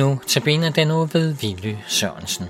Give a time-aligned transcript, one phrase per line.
[0.00, 2.46] Nu tabiner den nu ved Villy Sørensen.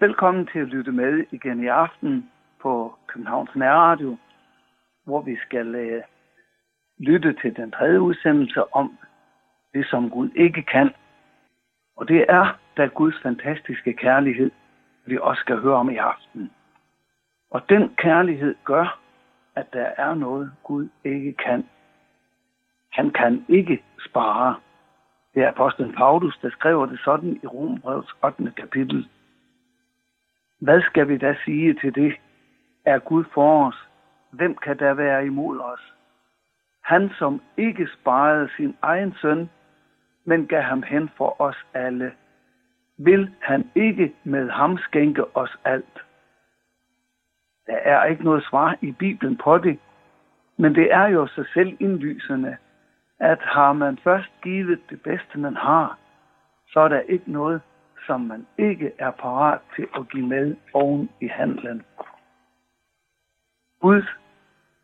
[0.00, 2.30] Velkommen til at lytte med igen i aften
[2.62, 4.16] på Københavns Nærradio,
[5.04, 6.02] hvor vi skal uh,
[6.98, 8.98] lytte til den tredje udsendelse om
[9.74, 10.90] det, som Gud ikke kan.
[11.96, 14.50] Og det er da Guds fantastiske kærlighed,
[15.06, 16.50] vi også skal høre om i aften.
[17.50, 19.00] Og den kærlighed gør,
[19.54, 21.68] at der er noget, Gud ikke kan.
[22.92, 24.56] Han kan ikke spare.
[25.34, 28.52] Det er apostlen Paulus, der skriver det sådan i Rombrevets 8.
[28.56, 29.08] kapitel.
[30.60, 32.14] Hvad skal vi da sige til det?
[32.84, 33.88] Er Gud for os?
[34.30, 35.94] Hvem kan der være imod os?
[36.84, 39.50] Han, som ikke sparede sin egen søn,
[40.24, 42.12] men gav ham hen for os alle–
[42.98, 46.04] vil han ikke med ham skænke os alt.
[47.66, 49.78] Der er ikke noget svar i Bibelen på det,
[50.56, 52.56] men det er jo så selv indlysende,
[53.20, 55.98] at har man først givet det bedste, man har,
[56.68, 57.60] så er der ikke noget,
[58.06, 61.82] som man ikke er parat til at give med oven i handlen.
[63.80, 64.04] Guds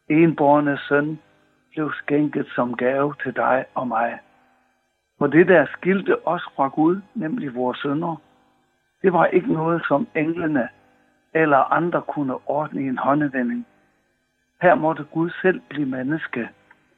[0.08, 1.18] enborne søn
[1.70, 4.18] blev skænket som gave til dig og mig.
[5.20, 8.16] For det, der skilte os fra Gud, nemlig vores sønder,
[9.02, 10.68] det var ikke noget, som englene
[11.34, 13.66] eller andre kunne ordne i en håndevending.
[14.62, 16.48] Her måtte Gud selv blive menneske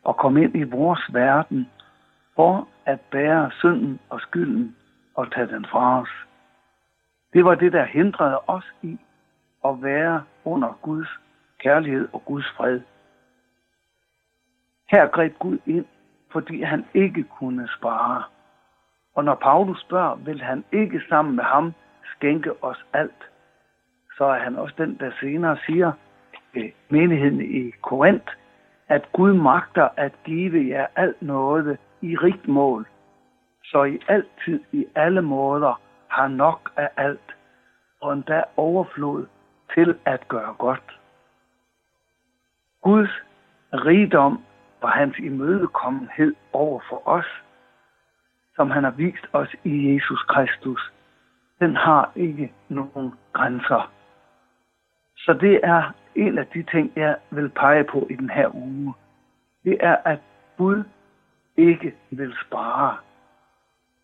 [0.04, 1.70] og komme ind i vores verden
[2.36, 4.76] for at bære synden og skylden
[5.14, 6.10] og tage den fra os.
[7.32, 8.98] Det var det, der hindrede os i
[9.64, 11.08] at være under Guds
[11.58, 12.80] kærlighed og Guds fred.
[14.90, 15.86] Her greb Gud ind
[16.32, 18.22] fordi han ikke kunne spare.
[19.14, 21.74] Og når Paulus spørger, vil han ikke sammen med ham
[22.16, 23.30] skænke os alt,
[24.16, 25.92] så er han også den, der senere siger
[26.54, 28.32] ved menigheden i Korinth,
[28.88, 32.86] at Gud magter at give jer alt noget i rigt mål,
[33.64, 37.36] så I altid i alle måder har nok af alt,
[38.00, 39.26] og endda overflod
[39.74, 40.98] til at gøre godt.
[42.82, 43.10] Guds
[43.72, 44.42] rigdom
[44.82, 47.42] for hans imødekommenhed over for os,
[48.56, 50.92] som han har vist os i Jesus Kristus,
[51.60, 53.92] den har ikke nogen grænser.
[55.16, 58.94] Så det er en af de ting, jeg vil pege på i den her uge.
[59.64, 60.18] Det er, at
[60.56, 60.84] Gud
[61.56, 62.96] ikke vil spare.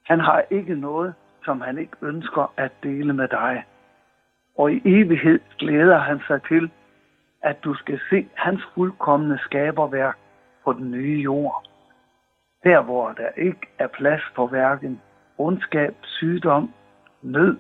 [0.05, 1.15] Han har ikke noget,
[1.45, 3.65] som han ikke ønsker at dele med dig.
[4.59, 6.71] Og i evighed glæder han sig til,
[7.43, 10.19] at du skal se hans fuldkommende skaberværk
[10.69, 11.65] på den nye jord.
[12.65, 15.01] Der, hvor der ikke er plads for hverken
[15.39, 16.75] ondskab, sygdom,
[17.23, 17.57] nød,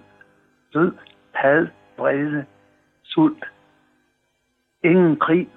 [0.74, 0.92] død,
[1.32, 2.46] had, brede,
[3.02, 3.44] sult.
[4.84, 5.48] Ingen krig.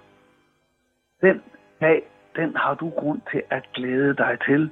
[1.22, 1.42] Den
[1.82, 2.02] dag,
[2.36, 4.72] den har du grund til at glæde dig til,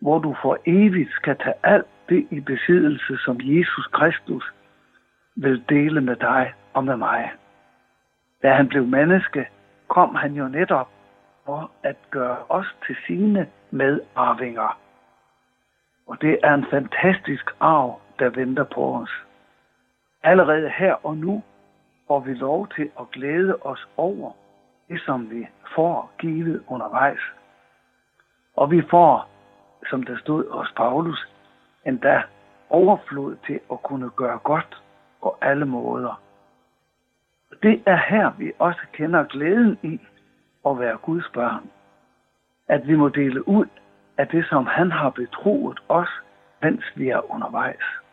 [0.00, 4.54] hvor du for evigt skal tage alt det i besiddelse, som Jesus Kristus
[5.36, 7.32] vil dele med dig og med mig.
[8.42, 9.48] Da han blev menneske,
[9.88, 10.88] kom han jo netop
[11.46, 14.78] for at gøre os til sine medarvinger.
[16.06, 19.10] Og det er en fantastisk arv, der venter på os.
[20.22, 21.42] Allerede her og nu
[22.06, 24.32] får vi lov til at glæde os over
[24.88, 27.20] det, som vi får givet undervejs.
[28.56, 29.28] Og vi får,
[29.90, 31.28] som der stod hos Paulus,
[31.86, 32.22] endda
[32.70, 34.82] overflod til at kunne gøre godt
[35.22, 36.20] på alle måder.
[37.62, 40.00] Det er her, vi også kender glæden i,
[40.66, 41.70] at være Guds børn.
[42.68, 43.66] At vi må dele ud
[44.18, 46.08] af det, som han har betroet os,
[46.62, 48.03] mens vi er undervejs.